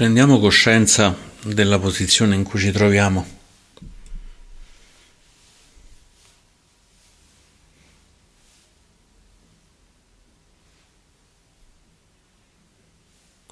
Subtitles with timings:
[0.00, 3.38] Prendiamo coscienza della posizione in cui ci troviamo.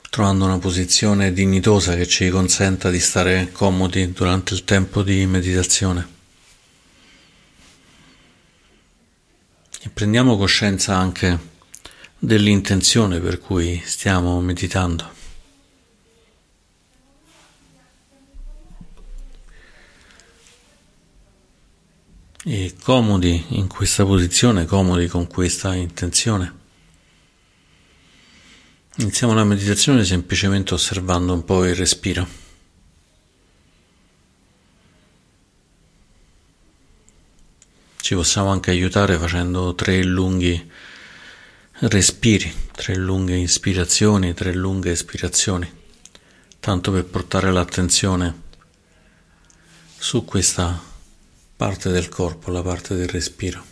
[0.09, 6.09] Trovando una posizione dignitosa che ci consenta di stare comodi durante il tempo di meditazione.
[9.83, 11.39] E prendiamo coscienza anche
[12.19, 15.28] dell'intenzione per cui stiamo meditando.
[22.51, 26.57] E comodi in questa posizione, comodi con questa intenzione.
[28.97, 32.27] Iniziamo la meditazione semplicemente osservando un po' il respiro.
[38.01, 40.71] Ci possiamo anche aiutare facendo tre lunghi
[41.81, 45.71] respiri, tre lunghe ispirazioni, tre lunghe espirazioni,
[46.59, 48.43] tanto per portare l'attenzione
[49.99, 50.88] su questa
[51.59, 53.65] parte del corpo, la parte del respiro.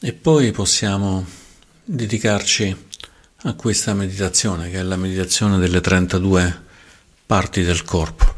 [0.00, 1.24] E poi possiamo
[1.84, 2.76] dedicarci
[3.42, 6.60] a questa meditazione, che è la meditazione delle 32
[7.24, 8.36] parti del corpo,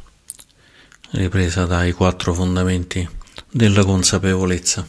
[1.13, 3.23] ripresa dai quattro fondamenti
[3.57, 4.85] della consapevolezza,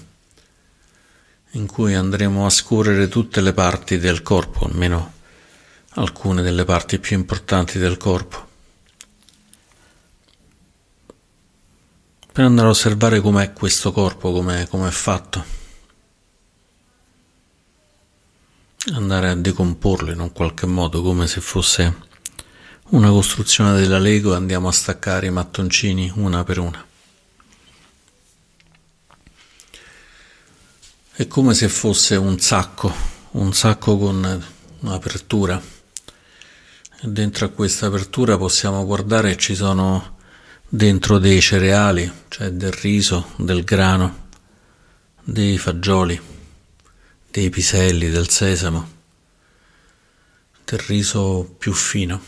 [1.51, 5.13] in cui andremo a scorrere tutte le parti del corpo, almeno
[5.97, 8.47] alcune delle parti più importanti del corpo,
[12.31, 15.45] per andare a osservare com'è questo corpo, com'è, com'è fatto,
[18.93, 21.95] andare a decomporlo in un qualche modo come se fosse
[22.89, 26.84] una costruzione della Lego andiamo a staccare i mattoncini una per una.
[31.17, 32.93] È come se fosse un sacco,
[33.31, 34.45] un sacco con
[34.81, 35.61] un'apertura.
[36.99, 40.17] E dentro a questa apertura possiamo guardare ci sono
[40.67, 44.27] dentro dei cereali, cioè del riso, del grano,
[45.23, 46.19] dei fagioli,
[47.31, 48.89] dei piselli, del sesamo,
[50.65, 52.21] del riso più fino.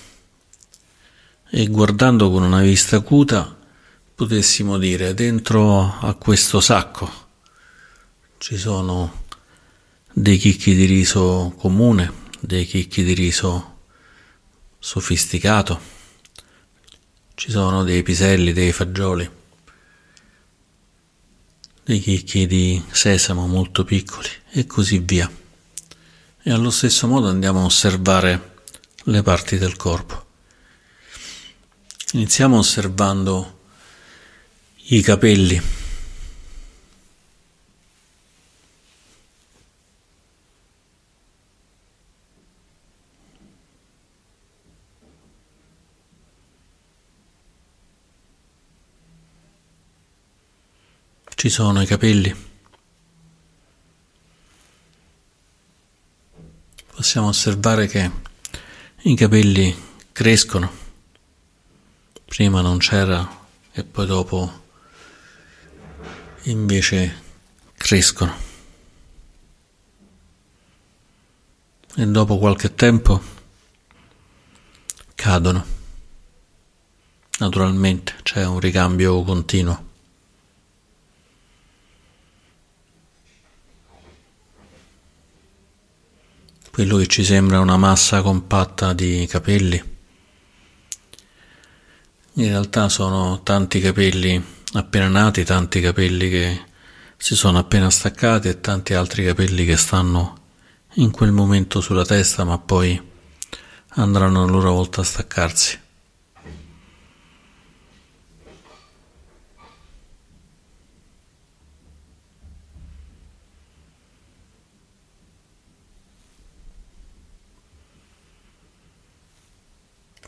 [1.49, 3.53] E guardando con una vista acuta
[4.15, 7.25] potessimo dire dentro a questo sacco
[8.37, 9.23] ci sono
[10.13, 13.77] dei chicchi di riso comune, dei chicchi di riso
[14.79, 15.79] sofisticato,
[17.33, 19.29] ci sono dei piselli, dei fagioli,
[21.83, 25.29] dei chicchi di sesamo molto piccoli e così via.
[26.43, 28.55] E allo stesso modo andiamo a osservare
[29.03, 30.25] le parti del corpo.
[32.13, 33.59] Iniziamo osservando
[34.89, 35.76] i capelli
[51.47, 52.35] Ci sono i capelli.
[56.93, 58.11] Possiamo osservare che
[59.03, 59.73] i capelli
[60.11, 60.69] crescono.
[62.25, 64.63] Prima non c'era e poi dopo
[66.41, 67.21] invece
[67.77, 68.35] crescono.
[71.95, 73.21] E dopo qualche tempo
[75.15, 75.65] cadono.
[77.39, 79.86] Naturalmente c'è un ricambio continuo.
[86.77, 89.83] Quello che ci sembra una massa compatta di capelli.
[92.33, 94.39] In realtà sono tanti capelli
[94.73, 96.61] appena nati, tanti capelli che
[97.17, 100.37] si sono appena staccati e tanti altri capelli che stanno
[100.97, 103.01] in quel momento sulla testa ma poi
[103.95, 105.79] andranno a loro volta a staccarsi.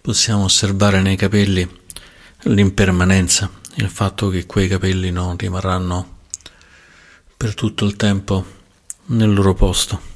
[0.02, 1.68] Possiamo osservare nei capelli
[2.44, 6.18] l'impermanenza, il fatto che quei capelli non rimarranno
[7.36, 8.46] per tutto il tempo
[9.08, 10.09] nel loro posto.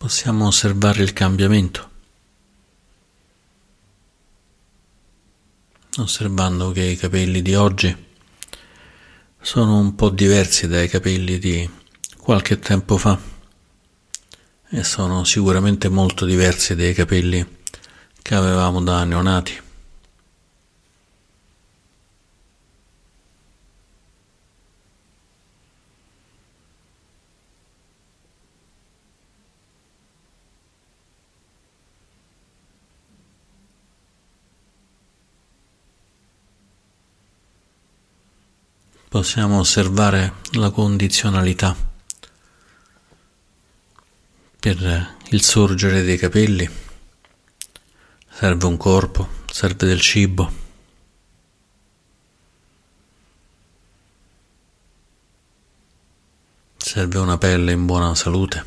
[0.00, 1.90] possiamo osservare il cambiamento,
[5.98, 7.94] osservando che i capelli di oggi
[9.42, 11.68] sono un po' diversi dai capelli di
[12.16, 13.20] qualche tempo fa
[14.70, 17.46] e sono sicuramente molto diversi dai capelli
[18.22, 19.60] che avevamo da neonati.
[39.20, 41.76] Possiamo osservare la condizionalità
[44.58, 46.66] per il sorgere dei capelli.
[48.30, 50.50] Serve un corpo, serve del cibo.
[56.78, 58.64] Serve una pelle in buona salute.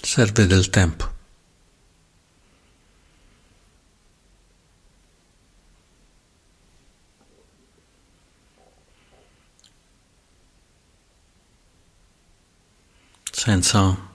[0.00, 1.17] Serve del tempo.
[13.58, 14.12] Senza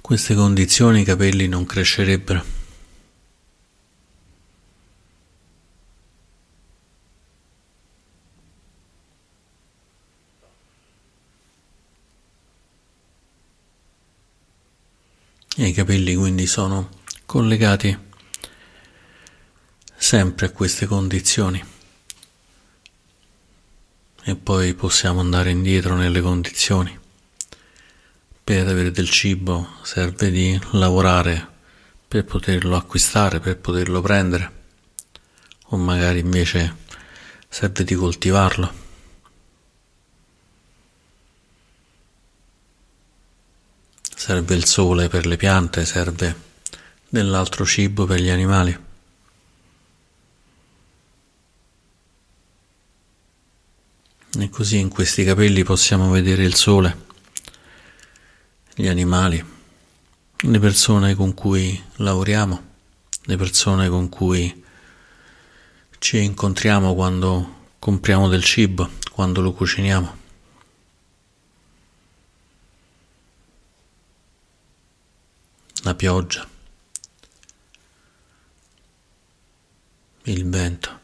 [0.00, 2.42] queste condizioni i capelli non crescerebbero.
[15.54, 16.88] E i capelli quindi sono
[17.26, 17.94] collegati
[19.94, 21.62] sempre a queste condizioni
[24.22, 27.06] e poi possiamo andare indietro nelle condizioni
[28.48, 31.46] per avere del cibo serve di lavorare
[32.08, 34.52] per poterlo acquistare, per poterlo prendere,
[35.64, 36.74] o magari invece
[37.46, 38.72] serve di coltivarlo.
[44.16, 46.34] Serve il sole per le piante, serve
[47.06, 48.78] dell'altro cibo per gli animali.
[54.38, 57.07] E così in questi capelli possiamo vedere il sole
[58.80, 59.44] gli animali,
[60.36, 62.62] le persone con cui lavoriamo,
[63.22, 64.64] le persone con cui
[65.98, 70.16] ci incontriamo quando compriamo del cibo, quando lo cuciniamo.
[75.82, 76.48] La pioggia,
[80.22, 80.97] il vento.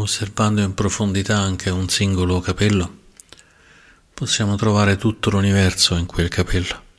[0.00, 3.00] Osservando in profondità anche un singolo capello,
[4.14, 6.90] possiamo trovare tutto l'universo in quel capello.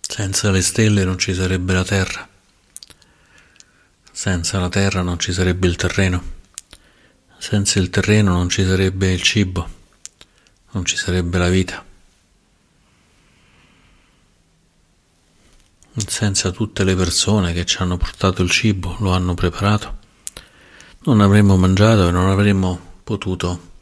[0.00, 2.28] Senza le stelle non ci sarebbe la terra,
[4.12, 6.22] senza la terra non ci sarebbe il terreno,
[7.38, 9.82] senza il terreno non ci sarebbe il cibo
[10.74, 11.84] non ci sarebbe la vita.
[15.96, 19.98] Senza tutte le persone che ci hanno portato il cibo, lo hanno preparato,
[21.04, 23.72] non avremmo mangiato e non avremmo potuto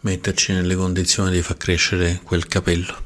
[0.00, 3.04] metterci nelle condizioni di far crescere quel capello.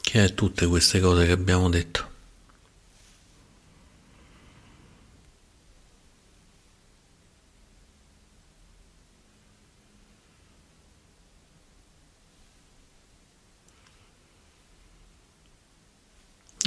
[0.00, 2.14] Che è tutte queste cose che abbiamo detto.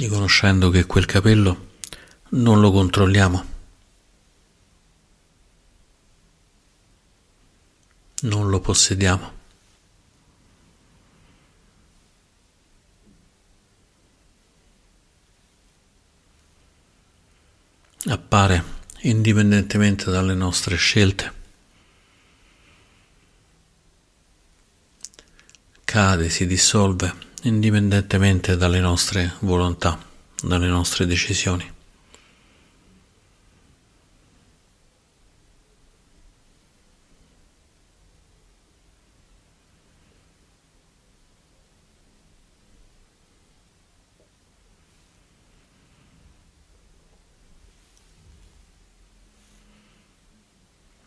[0.00, 1.68] Riconoscendo che quel capello
[2.30, 3.44] non lo controlliamo,
[8.22, 9.38] non lo possediamo.
[18.06, 18.64] Appare
[19.00, 21.34] indipendentemente dalle nostre scelte.
[25.84, 29.98] Cade, si dissolve indipendentemente dalle nostre volontà,
[30.42, 31.78] dalle nostre decisioni.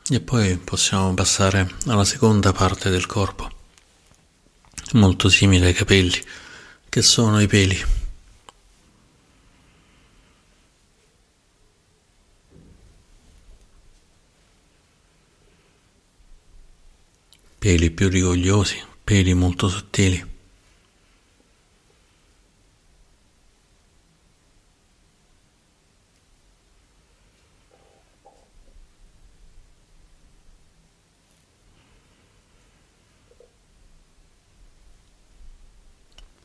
[0.10, 3.63] E poi possiamo passare alla seconda parte del corpo
[4.94, 6.20] molto simile ai capelli,
[6.90, 7.80] che sono i peli.
[17.60, 20.33] Peli più rigogliosi, peli molto sottili.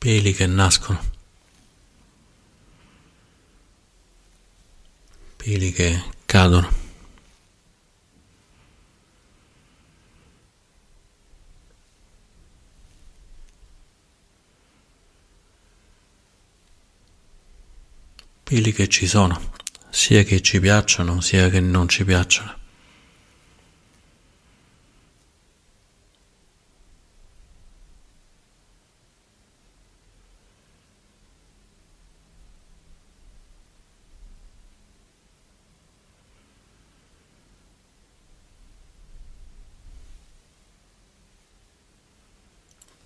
[0.08, 0.98] Peli che nascono.
[5.36, 6.86] Peli che cadono.
[18.44, 19.52] peli che ci sono,
[19.90, 22.67] sia che ci piacciono, sia che non ci piacciono.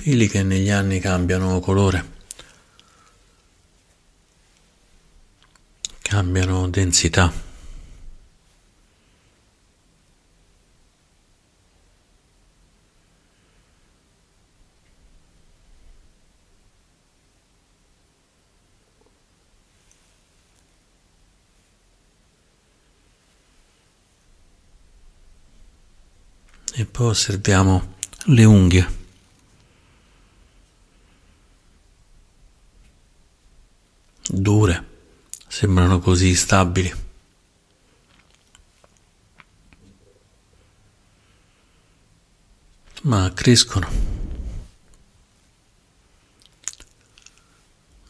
[0.03, 2.13] Peli che negli anni cambiano colore.
[6.13, 7.33] cambiano densità.
[26.75, 27.95] E poi osserviamo
[28.27, 29.01] le unghie.
[34.29, 34.91] Dure
[35.63, 36.93] sembrano così stabili.
[43.03, 43.89] Ma crescono.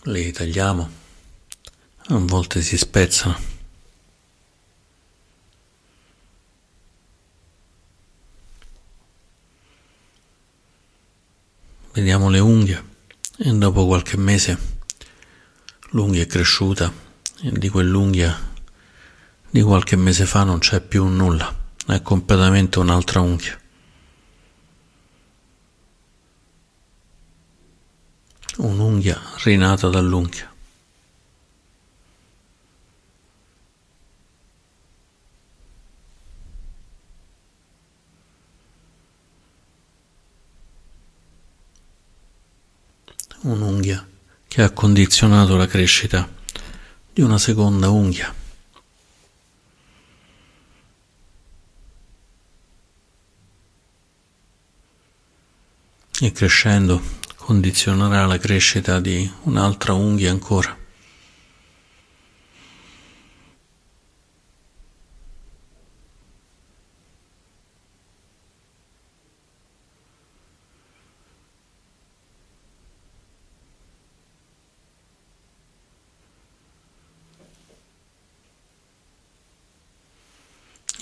[0.04, 0.90] Le tagliamo,
[2.06, 3.38] a volte si spezzano.
[11.92, 12.82] Vediamo le unghie
[13.37, 14.59] e dopo qualche mese
[15.90, 17.11] l'unghia è cresciuta
[17.51, 18.51] di quell'unghia
[19.51, 21.55] di qualche mese fa non c'è più nulla,
[21.87, 23.61] è completamente un'altra unghia.
[28.57, 30.51] Un'unghia rinata dall'unghia.
[43.43, 44.07] Un'unghia
[44.49, 46.41] che ha condizionato la crescita
[47.12, 48.35] di una seconda unghia.
[56.21, 57.02] E crescendo
[57.37, 60.82] condizionerà la crescita di un'altra unghia ancora.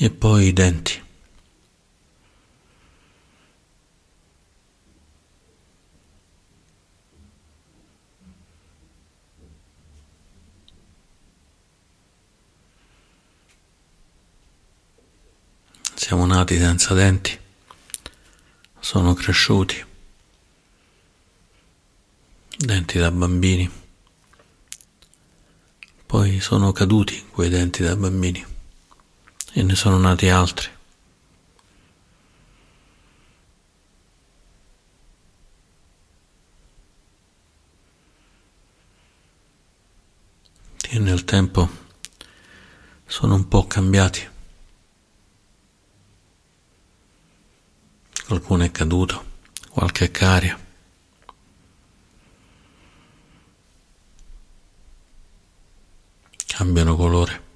[0.03, 0.99] E poi i denti.
[15.95, 17.39] Siamo nati senza denti,
[18.79, 19.85] sono cresciuti,
[22.57, 23.71] denti da bambini,
[26.07, 28.59] poi sono caduti quei denti da bambini
[29.53, 30.69] e ne sono nati altri.
[40.77, 41.69] Che nel tempo
[43.07, 44.29] sono un po' cambiati.
[48.27, 49.25] Qualcuno è caduto,
[49.71, 50.59] qualche è caria.
[56.47, 57.50] Cambiano colore.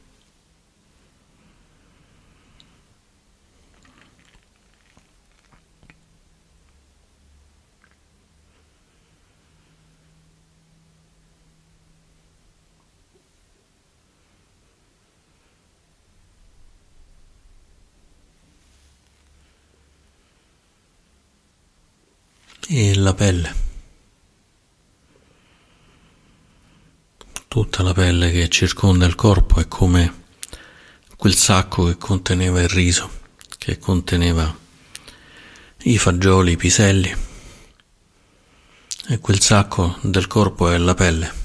[23.04, 23.54] E la pelle.
[27.46, 30.22] Tutta la pelle che circonda il corpo è come
[31.16, 33.10] quel sacco che conteneva il riso,
[33.58, 34.56] che conteneva
[35.82, 37.14] i fagioli, i piselli.
[39.06, 41.42] E quel sacco del corpo è la pelle.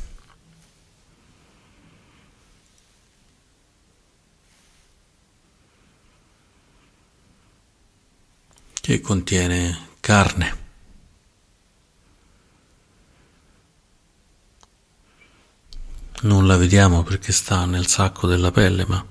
[8.81, 10.68] che contiene carne.
[16.21, 19.03] Non la vediamo perché sta nel sacco della pelle, ma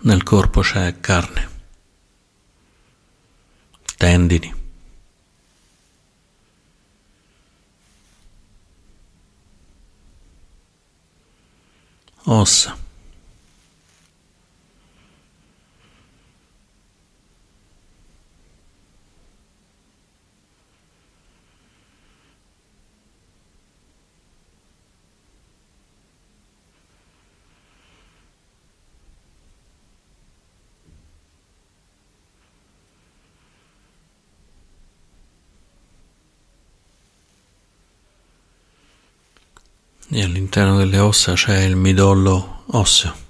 [0.00, 1.48] nel corpo c'è carne,
[3.96, 4.54] tendini.
[12.24, 12.85] Ossa.
[40.08, 43.24] E all'interno delle ossa c'è il midollo osseo.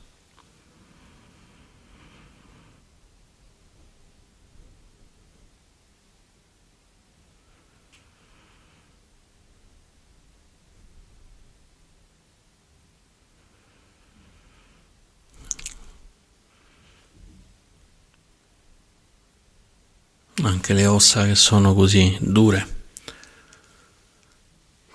[20.43, 22.76] Anche le ossa che sono così dure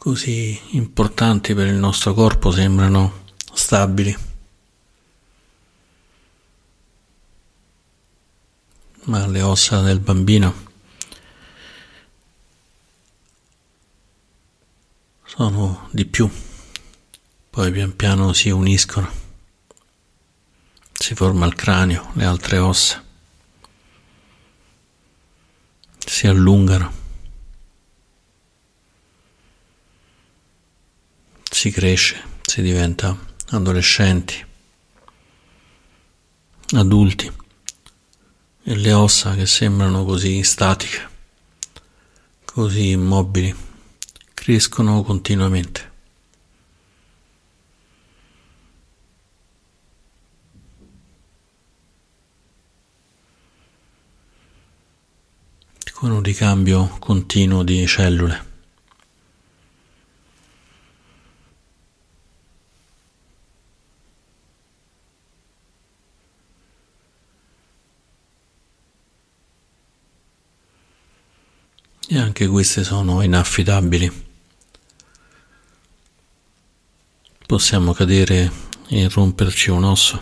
[0.01, 4.17] così importanti per il nostro corpo sembrano stabili.
[9.03, 10.69] Ma le ossa del bambino
[15.23, 16.27] sono di più,
[17.51, 19.07] poi pian piano si uniscono,
[20.93, 23.03] si forma il cranio, le altre ossa,
[25.99, 27.00] si allungano.
[31.61, 33.15] Si cresce, si diventa
[33.49, 34.43] adolescenti,
[36.71, 37.31] adulti
[38.63, 41.07] e le ossa che sembrano così statiche,
[42.45, 43.55] così immobili,
[44.33, 45.89] crescono continuamente.
[55.93, 58.50] con un ricambio continuo di cellule.
[72.13, 74.11] E anche queste sono inaffidabili.
[77.47, 78.51] Possiamo cadere
[78.89, 80.21] e romperci un osso.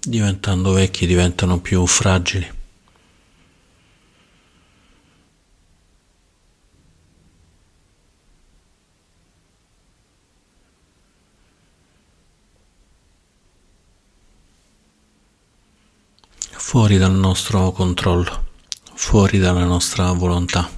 [0.00, 2.57] Diventando vecchi diventano più fragili.
[16.68, 18.44] Fuori dal nostro controllo,
[18.92, 20.68] fuori dalla nostra volontà.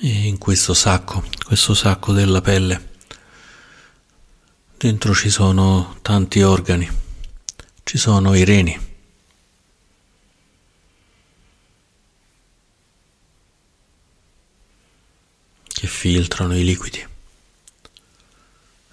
[0.00, 2.90] E in questo sacco, questo sacco della pelle,
[4.76, 6.88] dentro ci sono tanti organi,
[7.82, 8.87] ci sono i reni.
[15.78, 17.06] Che filtrano i liquidi.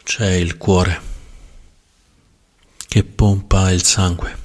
[0.04, 1.02] C'è il cuore
[2.88, 4.38] che pompa il sangue.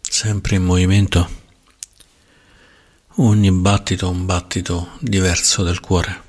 [0.00, 1.30] Sempre in movimento,
[3.18, 6.23] ogni battito un battito diverso del cuore.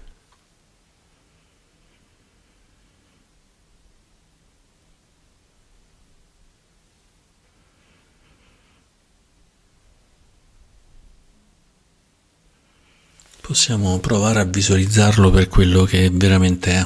[13.55, 16.85] Possiamo provare a visualizzarlo per quello che veramente è,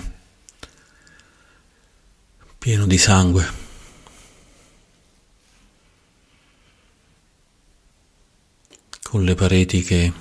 [2.60, 3.51] pieno di sangue.
[9.01, 10.13] Con le pareti che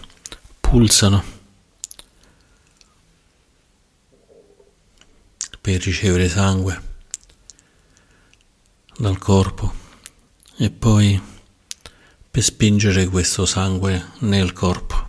[0.59, 1.23] pulsano
[5.61, 6.83] per ricevere sangue
[8.97, 9.75] dal corpo
[10.57, 11.23] e poi
[12.31, 15.09] per spingere questo sangue nel corpo.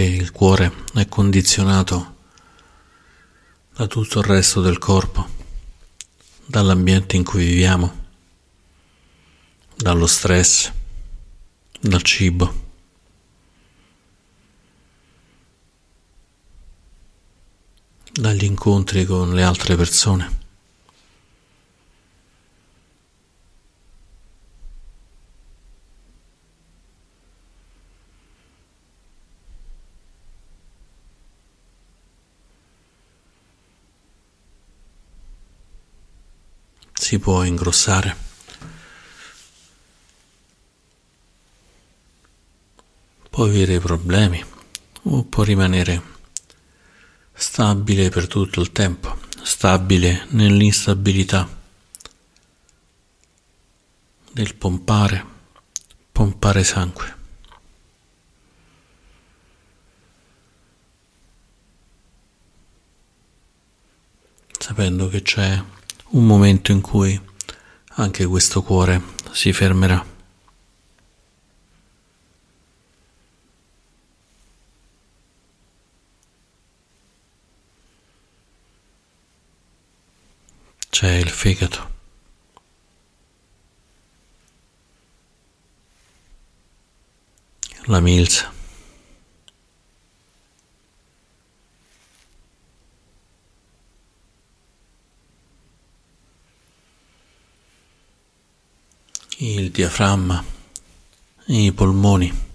[0.00, 2.16] che il cuore è condizionato
[3.74, 5.28] da tutto il resto del corpo,
[6.46, 8.06] dall'ambiente in cui viviamo,
[9.76, 10.72] dallo stress,
[11.78, 12.68] dal cibo.
[18.12, 20.38] dagli incontri con le altre persone.
[37.10, 38.16] Si può ingrossare.
[43.28, 44.40] Può avere problemi
[45.02, 46.00] o può rimanere
[47.32, 51.48] stabile per tutto il tempo, stabile nell'instabilità
[54.30, 55.26] del pompare,
[56.12, 57.16] pompare sangue.
[64.56, 65.60] Sapendo che c'è
[66.12, 67.20] un momento in cui
[67.94, 70.10] anche questo cuore si fermerà.
[81.00, 81.88] c'è il fegato.
[87.86, 88.52] La milza.
[99.38, 100.44] Il diaframma,
[101.46, 102.48] i polmoni.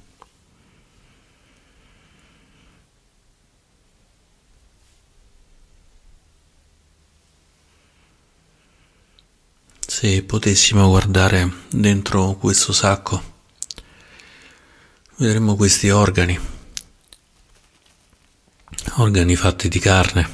[9.87, 13.33] Se potessimo guardare dentro questo sacco,
[15.15, 16.39] vedremmo questi organi,
[18.97, 20.29] organi fatti di carne,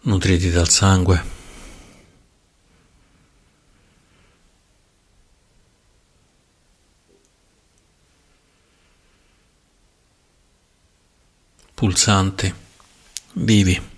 [0.00, 1.33] nutriti dal sangue.
[11.74, 12.54] Pulsanti,
[13.34, 13.92] vivi.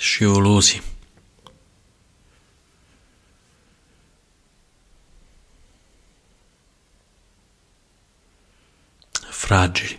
[0.00, 0.82] scivolosi.
[9.30, 9.98] Fragili.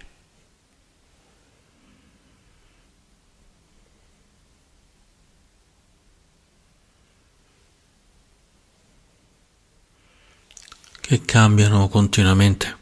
[11.02, 12.81] che cambiano continuamente.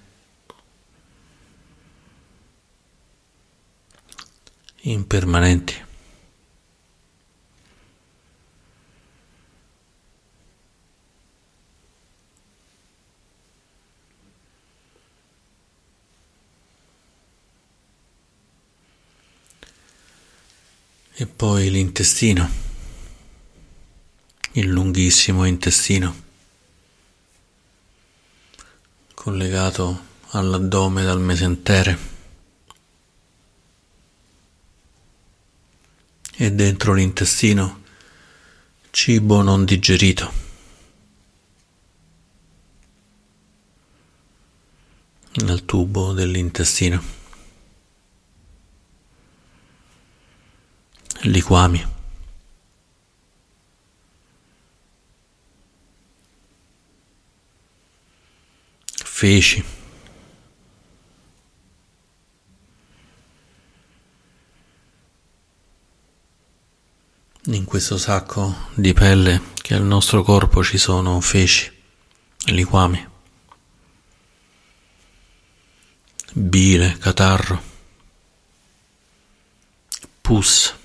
[4.92, 5.88] Impermanenti.
[21.22, 22.50] E poi l'intestino,
[24.54, 26.16] il lunghissimo intestino,
[29.14, 32.19] collegato all'addome dal mesentere.
[36.42, 37.82] E dentro l'intestino
[38.92, 40.32] cibo non digerito.
[45.44, 47.18] Nel tubo dell'intestino.
[51.24, 51.86] liquami.
[59.04, 59.79] Feci.
[67.52, 71.72] In questo sacco di pelle che il nostro corpo ci sono feci,
[72.46, 73.08] liquami,
[76.34, 77.60] bile, catarro,
[80.22, 80.76] pus.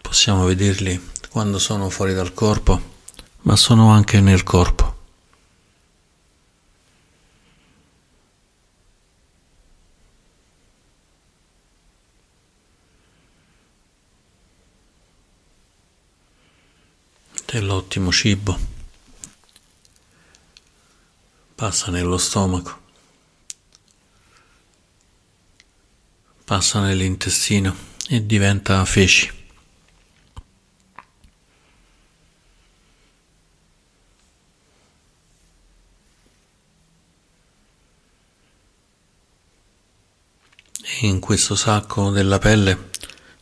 [0.00, 2.80] Possiamo vederli quando sono fuori dal corpo,
[3.42, 4.95] ma sono anche nel corpo.
[17.46, 18.58] Dell'ottimo cibo
[21.54, 22.80] passa nello stomaco,
[26.44, 27.74] passa nell'intestino
[28.08, 29.44] e diventa feci.
[40.98, 42.90] e in questo sacco della pelle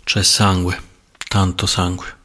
[0.02, 0.82] c'è sangue,
[1.28, 2.22] tanto sangue.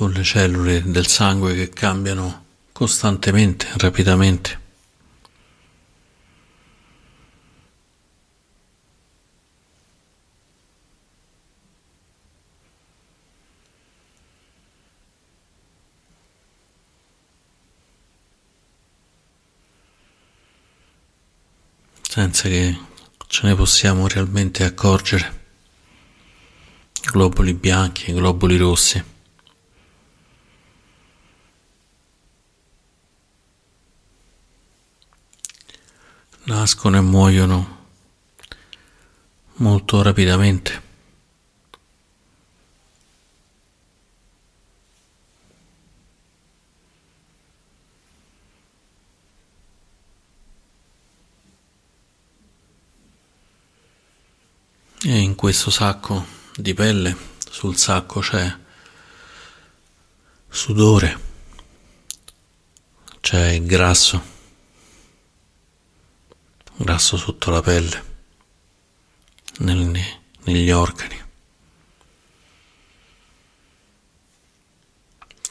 [0.00, 4.58] con le cellule del sangue che cambiano costantemente, rapidamente.
[22.10, 22.76] senza che
[23.28, 25.38] ce ne possiamo realmente accorgere.
[27.12, 29.19] Globuli bianchi, globuli rossi.
[36.50, 37.78] Nascono e muoiono
[39.58, 40.82] molto rapidamente.
[55.02, 57.16] E in questo sacco di pelle,
[57.48, 58.52] sul sacco c'è
[60.48, 61.20] sudore,
[63.20, 64.39] c'è grasso,
[66.82, 68.04] grasso sotto la pelle,
[69.58, 69.92] nel,
[70.44, 71.22] negli organi.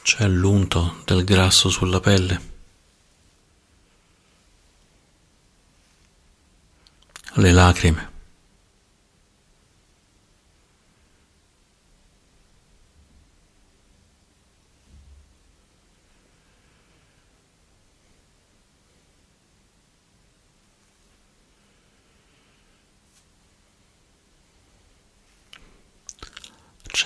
[0.02, 2.48] C'è l'unto del grasso sulla pelle.
[7.34, 8.09] Le lacrime.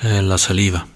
[0.05, 0.87] C'è la saliva.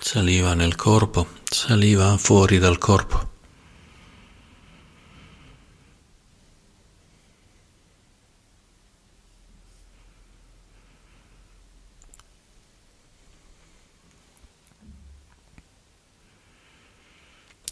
[0.00, 3.30] Saliva nel corpo, saliva fuori dal corpo.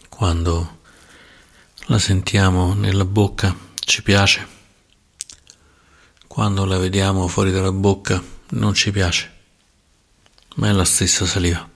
[0.09, 0.79] Quando
[1.90, 4.59] la sentiamo nella bocca, ci piace.
[6.27, 9.33] Quando la vediamo fuori dalla bocca, non ci piace,
[10.57, 11.69] ma è la stessa saliva.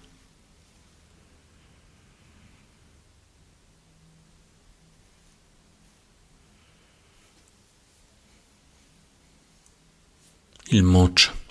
[10.68, 11.43] Il moccio.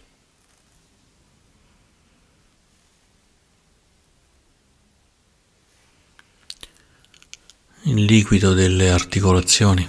[7.86, 9.86] Il liquido delle articolazioni.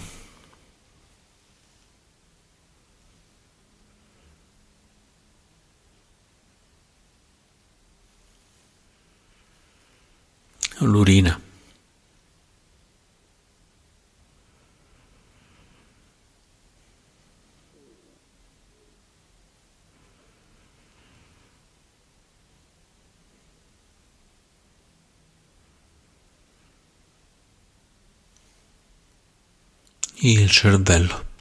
[30.31, 31.33] Il cervello.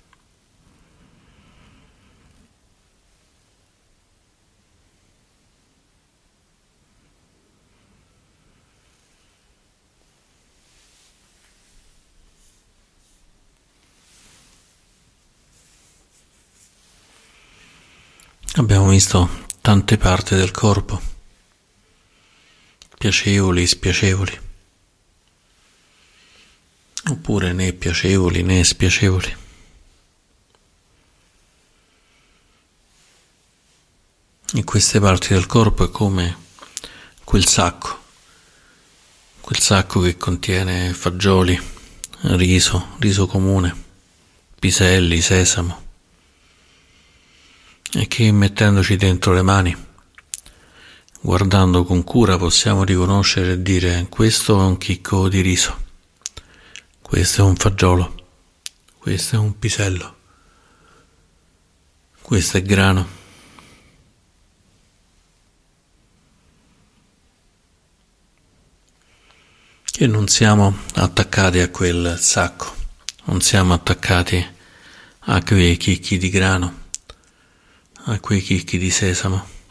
[18.55, 19.27] Abbiamo visto
[19.61, 21.01] tante parti del corpo,
[22.97, 24.51] piacevoli, spiacevoli
[27.23, 29.33] oppure né piacevoli né spiacevoli.
[34.55, 36.37] In queste parti del corpo è come
[37.23, 37.97] quel sacco,
[39.39, 41.57] quel sacco che contiene fagioli,
[42.23, 43.73] riso, riso comune,
[44.59, 45.81] piselli, sesamo,
[47.93, 49.75] e che mettendoci dentro le mani,
[51.21, 55.82] guardando con cura, possiamo riconoscere e dire questo è un chicco di riso.
[57.13, 58.25] Questo è un fagiolo,
[58.97, 60.15] questo è un pisello,
[62.23, 63.07] questo è grano.
[69.95, 72.75] E non siamo attaccati a quel sacco,
[73.25, 74.43] non siamo attaccati
[75.19, 76.85] a quei chicchi di grano,
[78.05, 79.62] a quei chicchi di sesamo.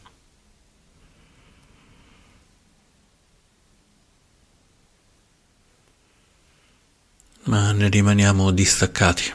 [7.45, 9.33] Ma ne rimaniamo distaccati.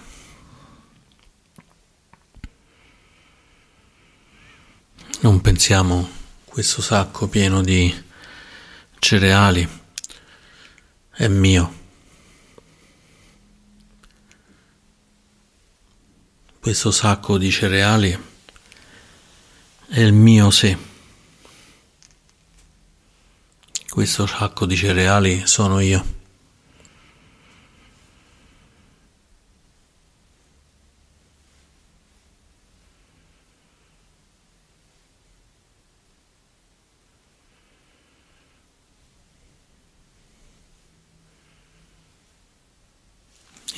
[5.20, 6.08] Non pensiamo
[6.46, 7.94] questo sacco pieno di
[9.00, 9.68] cereali
[11.12, 11.76] è mio.
[16.60, 18.18] Questo sacco di cereali
[19.88, 20.78] è il mio sé.
[23.90, 26.17] Questo sacco di cereali sono io.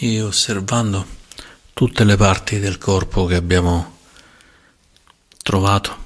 [0.01, 1.05] E osservando
[1.73, 3.97] tutte le parti del corpo che abbiamo
[5.43, 6.05] trovato,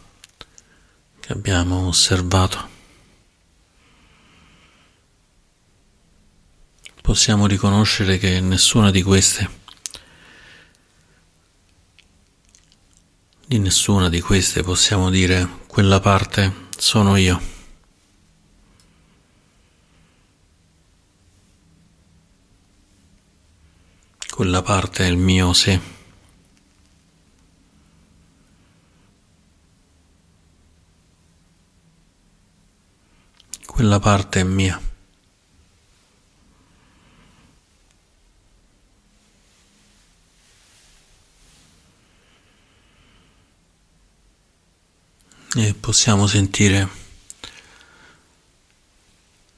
[1.19, 2.71] che abbiamo osservato.
[7.01, 9.49] Possiamo riconoscere che nessuna di queste,
[13.45, 17.52] di nessuna di queste possiamo dire quella parte sono io.
[24.33, 25.79] Quella parte il mio sé.
[33.63, 34.81] Quella parte è mia.
[45.55, 46.89] E possiamo sentire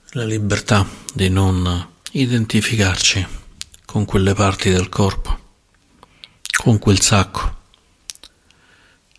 [0.10, 3.44] la libertà di non identificarci
[3.96, 5.40] con quelle parti del corpo,
[6.62, 7.56] con quel sacco,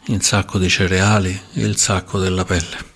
[0.09, 2.96] il sacco di cereali il sacco della pelle.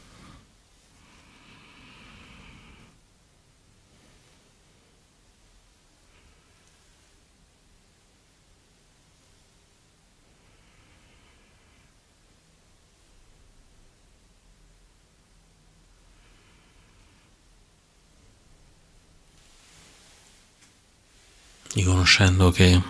[22.21, 22.83] Riconoscendo che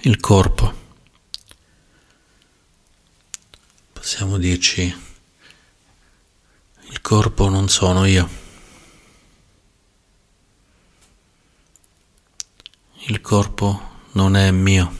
[0.00, 0.74] il corpo,
[3.92, 4.94] possiamo dirci,
[6.90, 8.28] il corpo non sono io,
[13.06, 14.98] il corpo non è mio,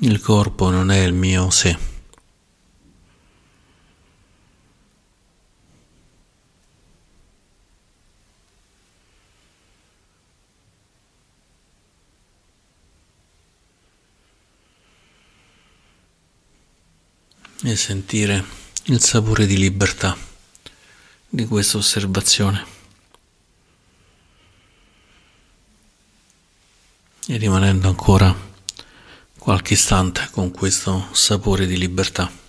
[0.00, 1.99] il corpo non è il mio sé.
[17.62, 18.44] E sentire
[18.84, 20.16] il sapore di libertà
[21.28, 22.78] di questa osservazione.
[27.26, 28.34] E rimanendo ancora
[29.38, 32.39] qualche istante con questo sapore di libertà.